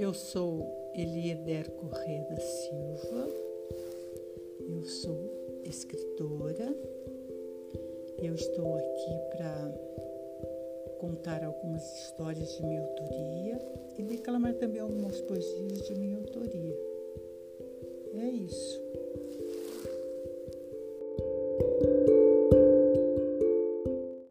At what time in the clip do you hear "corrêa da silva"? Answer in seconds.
1.72-3.28